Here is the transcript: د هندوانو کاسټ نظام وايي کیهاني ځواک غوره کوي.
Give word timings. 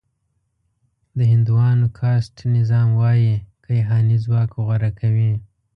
د 1.17 1.19
هندوانو 1.31 1.85
کاسټ 1.99 2.37
نظام 2.55 2.87
وايي 3.01 3.33
کیهاني 3.65 4.17
ځواک 4.25 4.49
غوره 4.63 4.91
کوي. 4.99 5.33